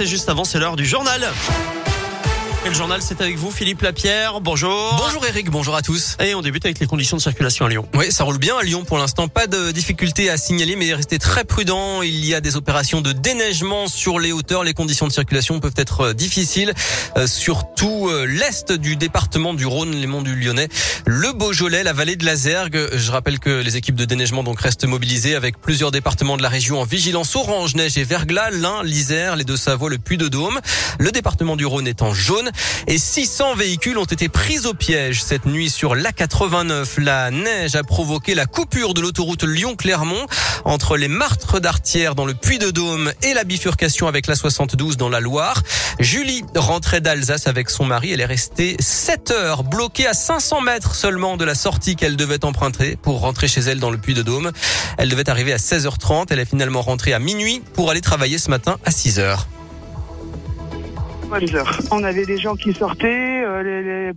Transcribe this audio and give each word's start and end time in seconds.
C'est 0.00 0.06
juste 0.06 0.28
avant, 0.28 0.44
c'est 0.44 0.60
l'heure 0.60 0.76
du 0.76 0.86
journal. 0.86 1.28
Et 2.68 2.70
le 2.70 2.76
journal, 2.76 3.00
c'est 3.00 3.22
avec 3.22 3.38
vous, 3.38 3.50
Philippe 3.50 3.80
Lapierre. 3.80 4.42
Bonjour. 4.42 4.94
Bonjour 4.98 5.24
Eric, 5.24 5.48
bonjour 5.50 5.74
à 5.74 5.80
tous. 5.80 6.18
Et 6.22 6.34
on 6.34 6.42
débute 6.42 6.66
avec 6.66 6.78
les 6.80 6.86
conditions 6.86 7.16
de 7.16 7.22
circulation 7.22 7.64
à 7.64 7.70
Lyon. 7.70 7.88
Oui, 7.94 8.12
ça 8.12 8.24
roule 8.24 8.36
bien 8.36 8.58
à 8.58 8.62
Lyon 8.62 8.84
pour 8.84 8.98
l'instant. 8.98 9.26
Pas 9.26 9.46
de 9.46 9.70
difficultés 9.70 10.28
à 10.28 10.36
signaler, 10.36 10.76
mais 10.76 10.92
restez 10.92 11.18
très 11.18 11.44
prudents. 11.44 12.02
Il 12.02 12.26
y 12.26 12.34
a 12.34 12.42
des 12.42 12.56
opérations 12.56 13.00
de 13.00 13.12
déneigement 13.12 13.88
sur 13.88 14.18
les 14.18 14.32
hauteurs. 14.32 14.64
Les 14.64 14.74
conditions 14.74 15.06
de 15.06 15.12
circulation 15.12 15.60
peuvent 15.60 15.72
être 15.78 16.08
euh, 16.08 16.12
difficiles, 16.12 16.74
euh, 17.16 17.26
surtout 17.26 18.10
euh, 18.10 18.26
l'est 18.26 18.70
du 18.70 18.96
département 18.96 19.54
du 19.54 19.64
Rhône, 19.64 19.92
les 19.92 20.06
monts 20.06 20.20
du 20.20 20.34
Lyonnais, 20.34 20.68
le 21.06 21.32
Beaujolais, 21.32 21.84
la 21.84 21.94
vallée 21.94 22.16
de 22.16 22.26
la 22.26 22.36
Zergue. 22.36 22.90
Je 22.92 23.10
rappelle 23.10 23.38
que 23.38 23.62
les 23.62 23.78
équipes 23.78 23.96
de 23.96 24.04
déneigement 24.04 24.42
donc 24.42 24.60
restent 24.60 24.84
mobilisées 24.84 25.36
avec 25.36 25.58
plusieurs 25.58 25.90
départements 25.90 26.36
de 26.36 26.42
la 26.42 26.50
région 26.50 26.82
en 26.82 26.84
vigilance 26.84 27.34
orange, 27.34 27.76
neige 27.76 27.96
et 27.96 28.04
verglas, 28.04 28.50
l'Ain, 28.50 28.82
l'Isère, 28.82 29.36
les 29.36 29.44
Deux-Savoie, 29.44 29.88
le 29.88 29.96
Puy-de-Dôme. 29.96 30.60
Le 30.98 31.10
département 31.12 31.56
du 31.56 31.64
Rhône 31.64 31.88
est 31.88 32.02
en 32.02 32.12
jaune 32.12 32.50
et 32.86 32.98
600 32.98 33.54
véhicules 33.54 33.98
ont 33.98 34.04
été 34.04 34.28
pris 34.28 34.66
au 34.66 34.74
piège 34.74 35.22
cette 35.22 35.46
nuit 35.46 35.70
sur 35.70 35.94
l'A89. 35.94 37.00
La 37.00 37.30
neige 37.30 37.76
a 37.76 37.82
provoqué 37.82 38.34
la 38.34 38.46
coupure 38.46 38.94
de 38.94 39.00
l'autoroute 39.00 39.44
Lyon-Clermont 39.44 40.26
entre 40.64 40.96
les 40.96 41.08
martres 41.08 41.60
d'Artière 41.60 42.14
dans 42.14 42.26
le 42.26 42.34
Puy-de-Dôme 42.34 43.12
et 43.22 43.34
la 43.34 43.44
bifurcation 43.44 44.08
avec 44.08 44.26
la 44.26 44.34
72 44.34 44.96
dans 44.96 45.08
la 45.08 45.20
Loire. 45.20 45.62
Julie 45.98 46.44
rentrait 46.54 47.00
d'Alsace 47.00 47.46
avec 47.46 47.70
son 47.70 47.84
mari. 47.84 48.12
Elle 48.12 48.20
est 48.20 48.26
restée 48.26 48.76
7 48.80 49.30
heures 49.30 49.64
bloquée 49.64 50.06
à 50.06 50.14
500 50.14 50.60
mètres 50.60 50.94
seulement 50.94 51.36
de 51.36 51.44
la 51.44 51.54
sortie 51.54 51.96
qu'elle 51.96 52.16
devait 52.16 52.44
emprunter 52.44 52.96
pour 52.96 53.20
rentrer 53.20 53.48
chez 53.48 53.60
elle 53.60 53.80
dans 53.80 53.90
le 53.90 53.98
Puy-de-Dôme. 53.98 54.52
Elle 54.96 55.08
devait 55.08 55.28
arriver 55.28 55.52
à 55.52 55.58
16h30. 55.58 56.26
Elle 56.30 56.40
est 56.40 56.48
finalement 56.48 56.82
rentrée 56.82 57.12
à 57.12 57.18
minuit 57.18 57.62
pour 57.74 57.90
aller 57.90 58.00
travailler 58.00 58.38
ce 58.38 58.50
matin 58.50 58.78
à 58.84 58.90
6h. 58.90 59.57
On 61.90 62.02
avait 62.04 62.24
des 62.24 62.38
gens 62.38 62.56
qui 62.56 62.72
sortaient 62.72 63.37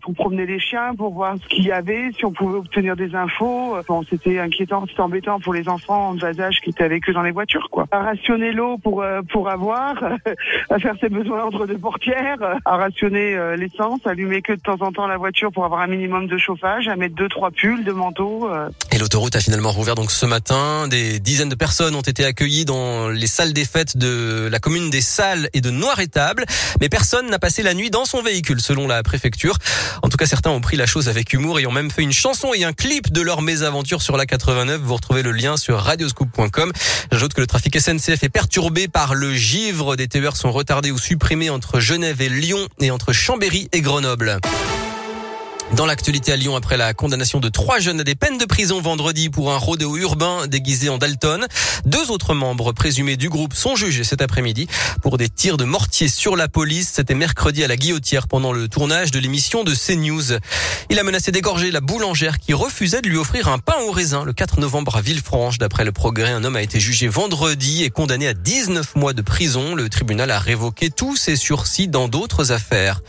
pour 0.02 0.14
promener 0.14 0.46
les 0.46 0.60
chiens, 0.60 0.96
pour 0.96 1.14
voir 1.14 1.36
ce 1.42 1.48
qu'il 1.48 1.66
y 1.66 1.72
avait, 1.72 2.12
si 2.18 2.26
on 2.26 2.32
pouvait 2.32 2.58
obtenir 2.58 2.96
des 2.96 3.16
infos. 3.16 3.78
Bon, 3.88 4.04
c'était 4.10 4.40
inquiétant, 4.40 4.86
c'était 4.88 5.02
embêtant 5.02 5.40
pour 5.40 5.54
les 5.54 5.68
enfants 5.68 6.10
en 6.10 6.14
bas 6.16 6.40
âge 6.40 6.60
qui 6.64 6.70
étaient 6.70 6.84
avec 6.84 7.10
eux 7.10 7.14
dans 7.14 7.22
les 7.22 7.32
voitures, 7.32 7.68
quoi. 7.72 7.88
À 7.92 8.00
rationner 8.00 8.52
l'eau 8.52 8.78
pour 8.78 9.02
euh, 9.02 9.22
pour 9.32 9.50
avoir, 9.50 9.96
à 10.70 10.80
faire 10.80 10.96
ses 11.00 11.10
besoins 11.10 11.46
entre 11.46 11.66
deux 11.66 11.78
portières, 11.78 12.38
à 12.66 12.78
rationner 12.78 13.36
euh, 13.36 13.56
l'essence, 13.56 14.00
allumer 14.06 14.42
que 14.42 14.54
de 14.54 14.60
temps 14.60 14.78
en 14.82 14.92
temps 14.92 15.08
la 15.08 15.18
voiture 15.18 15.52
pour 15.52 15.66
avoir 15.66 15.82
un 15.82 15.88
minimum 15.88 16.28
de 16.28 16.38
chauffage, 16.38 16.88
à 16.88 16.96
mettre 16.96 17.16
deux 17.16 17.30
trois 17.30 17.52
pulls, 17.52 17.84
deux 17.84 17.94
manteaux. 17.94 18.50
euh. 18.50 18.70
Et 18.92 19.00
l'autoroute 19.00 19.36
a 19.36 19.40
finalement 19.40 19.72
rouvert 19.72 19.96
donc 19.96 20.12
ce 20.12 20.26
matin. 20.26 20.88
Des 20.88 21.20
dizaines 21.20 21.50
de 21.50 21.56
personnes 21.56 21.96
ont 21.96 22.02
été 22.02 22.26
accueillies 22.26 22.66
dans 22.66 23.10
les 23.10 23.28
salles 23.28 23.54
des 23.54 23.66
fêtes 23.66 23.98
de 23.98 24.48
la 24.52 24.60
commune 24.60 24.90
des 24.90 25.02
Salles 25.02 25.50
et 25.54 25.62
de 25.62 25.70
Noir-Étable. 25.70 26.46
Mais 26.80 26.90
personne 26.90 27.30
n'a 27.30 27.40
passé 27.40 27.64
la 27.64 27.74
nuit 27.74 27.90
dans 27.90 28.06
son 28.06 28.22
véhicule, 28.22 28.62
selon 28.62 28.88
la 28.88 29.04
préfecture. 29.04 29.31
En 30.02 30.10
tout 30.10 30.18
cas, 30.18 30.26
certains 30.26 30.50
ont 30.50 30.62
pris 30.62 30.78
la 30.78 30.86
chose 30.86 31.10
avec 31.10 31.34
humour 31.34 31.60
et 31.60 31.66
ont 31.66 31.72
même 31.72 31.92
fait 31.92 32.02
une 32.02 32.12
chanson 32.12 32.54
et 32.54 32.64
un 32.64 32.74
clip 32.74 33.12
de 33.12 33.22
leur 33.22 33.42
mésaventure 33.42 34.02
sur 34.02 34.18
la 34.18 34.26
89. 34.26 34.82
Vous 34.82 34.96
retrouvez 34.96 35.24
le 35.24 35.32
lien 35.32 35.58
sur 35.58 35.80
radioscoop.com. 35.80 36.72
J'ajoute 37.12 37.34
que 37.34 37.42
le 37.42 37.48
trafic 37.48 37.80
SNCF 37.80 38.24
est 38.24 38.30
perturbé 38.30 38.88
par 38.88 39.16
le 39.16 39.34
givre. 39.34 39.96
Des 39.96 40.08
TER 40.08 40.36
sont 40.36 40.52
retardés 40.52 40.92
ou 40.92 40.98
supprimés 40.98 41.50
entre 41.50 41.80
Genève 41.80 42.22
et 42.22 42.30
Lyon 42.30 42.68
et 42.80 42.92
entre 42.92 43.14
Chambéry 43.14 43.70
et 43.72 43.82
Grenoble. 43.82 44.40
Dans 45.76 45.86
l'actualité 45.86 46.34
à 46.34 46.36
Lyon, 46.36 46.58
après 46.58 46.76
la 46.76 46.94
condamnation 46.94 47.40
de 47.40 47.48
trois 47.48 47.80
jeunes 47.80 48.02
à 48.02 48.04
des 48.04 48.14
peines 48.14 48.38
de 48.38 48.44
prison 48.44 48.82
vendredi 48.82 49.30
pour 49.30 49.54
un 49.54 49.58
rodéo 49.58 49.96
urbain 49.96 50.46
déguisé 50.48 50.90
en 50.90 50.98
Dalton, 50.98 51.48
deux 51.86 52.12
autres 52.12 52.34
membres 52.34 52.74
présumés 52.74 53.16
du 53.16 53.30
groupe 53.30 53.54
sont 53.54 53.78
jugés 53.78 54.04
cet 54.04 54.22
après-midi 54.22 54.68
pour 55.02 55.18
des 55.18 55.30
tirs 55.30 55.56
de 55.56 55.64
mortier 55.64 56.10
sur 56.10 56.36
la 56.36 56.50
police. 56.50 56.92
C'était 56.96 57.16
mercredi 57.16 57.64
à 57.64 57.70
la 57.70 57.78
Guillotière 57.78 58.28
pendant 58.28 58.52
le 58.52 58.68
tournage 58.68 59.12
de 59.12 59.20
l'émission 59.20 59.64
de 59.64 59.74
CNews. 59.74 60.40
Il 60.90 61.00
a 61.00 61.04
menacé 61.04 61.32
d'égorger 61.32 61.72
la 61.72 61.80
boulangère 61.80 62.40
qui 62.40 62.54
refusait 62.54 63.02
de 63.02 63.08
lui 63.08 63.18
offrir 63.18 63.48
un 63.48 63.58
pain 63.58 63.78
au 63.88 63.92
raisin 63.92 64.26
le 64.26 64.34
4 64.34 64.60
novembre 64.60 64.98
à 64.98 65.02
Villefranche. 65.02 65.58
D'après 65.58 65.86
le 65.86 65.94
progrès, 65.94 66.31
un 66.31 66.44
homme 66.44 66.58
a 66.58 66.62
été 66.62 66.81
jugé 66.81 67.08
vendredi 67.08 67.86
et 67.86 67.90
condamné 67.90 68.28
à 68.28 68.34
19 68.34 68.98
mois 68.98 69.14
de 69.14 69.22
prison. 69.22 69.74
Le 69.74 69.88
tribunal 69.88 70.31
a 70.31 70.40
révoqué 70.40 70.90
tous 70.90 71.16
ses 71.16 71.38
sursis 71.38 71.88
dans 71.88 72.10
d'autres 72.10 72.52
affaires. 72.52 73.02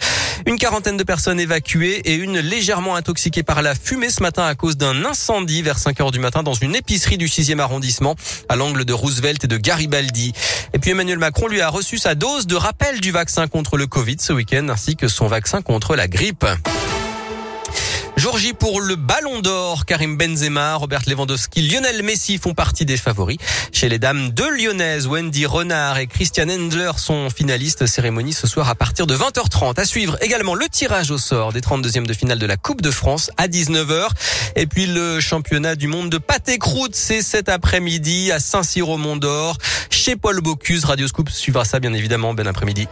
Une 0.46 0.58
quarantaine 0.58 0.96
de 0.96 1.04
personnes 1.04 1.38
évacuées 1.38 2.00
et 2.04 2.14
une 2.14 2.40
légèrement 2.52 2.96
intoxiquée 2.96 3.42
par 3.42 3.62
la 3.62 3.74
fumée 3.74 4.10
ce 4.10 4.22
matin 4.22 4.44
à 4.44 4.54
cause 4.54 4.76
d'un 4.76 5.06
incendie 5.06 5.62
vers 5.62 5.78
5 5.78 5.98
heures 6.02 6.10
du 6.10 6.18
matin 6.18 6.42
dans 6.42 6.52
une 6.52 6.76
épicerie 6.76 7.16
du 7.16 7.26
6e 7.26 7.58
arrondissement 7.60 8.14
à 8.50 8.56
l'angle 8.56 8.84
de 8.84 8.92
Roosevelt 8.92 9.42
et 9.44 9.46
de 9.46 9.56
Garibaldi. 9.56 10.34
Et 10.74 10.78
puis 10.78 10.90
Emmanuel 10.90 11.18
Macron 11.18 11.48
lui 11.48 11.62
a 11.62 11.70
reçu 11.70 11.96
sa 11.96 12.14
dose 12.14 12.46
de 12.46 12.54
rappel 12.54 13.00
du 13.00 13.10
vaccin 13.10 13.48
contre 13.48 13.78
le 13.78 13.86
Covid 13.86 14.16
ce 14.18 14.34
week-end 14.34 14.68
ainsi 14.68 14.96
que 14.96 15.08
son 15.08 15.28
vaccin 15.28 15.62
contre 15.62 15.96
la 15.96 16.08
grippe. 16.08 16.44
Jour 18.22 18.38
J 18.38 18.52
pour 18.52 18.80
le 18.80 18.94
Ballon 18.94 19.40
d'Or. 19.40 19.84
Karim 19.84 20.16
Benzema, 20.16 20.76
Robert 20.76 21.02
Lewandowski, 21.08 21.60
Lionel 21.60 22.04
Messi 22.04 22.38
font 22.38 22.54
partie 22.54 22.84
des 22.84 22.96
favoris. 22.96 23.36
Chez 23.72 23.88
les 23.88 23.98
dames, 23.98 24.30
deux 24.30 24.48
lyonnaises, 24.48 25.08
Wendy 25.08 25.44
Renard 25.44 25.98
et 25.98 26.06
Christian 26.06 26.48
Endler 26.48 26.92
sont 26.98 27.30
finalistes. 27.30 27.84
Cérémonie 27.86 28.32
ce 28.32 28.46
soir 28.46 28.68
à 28.68 28.76
partir 28.76 29.08
de 29.08 29.16
20h30. 29.16 29.80
À 29.80 29.84
suivre 29.84 30.16
également 30.22 30.54
le 30.54 30.68
tirage 30.68 31.10
au 31.10 31.18
sort 31.18 31.52
des 31.52 31.60
32e 31.60 32.06
de 32.06 32.12
finale 32.12 32.38
de 32.38 32.46
la 32.46 32.56
Coupe 32.56 32.80
de 32.80 32.92
France 32.92 33.32
à 33.38 33.48
19h. 33.48 34.10
Et 34.54 34.68
puis 34.68 34.86
le 34.86 35.18
championnat 35.18 35.74
du 35.74 35.88
monde 35.88 36.08
de 36.08 36.18
pâté 36.18 36.58
croûte, 36.58 36.94
c'est 36.94 37.22
cet 37.22 37.48
après-midi 37.48 38.30
à 38.30 38.38
Saint-Cyr 38.38 38.88
au 38.88 38.98
Mont 38.98 39.16
d'Or. 39.16 39.58
Chez 39.90 40.14
Paul 40.14 40.40
Bocuse, 40.40 40.84
Radio 40.84 41.08
Scoop 41.08 41.28
suivra 41.28 41.64
ça 41.64 41.80
bien 41.80 41.92
évidemment. 41.92 42.34
Bon 42.34 42.46
après-midi. 42.46 42.86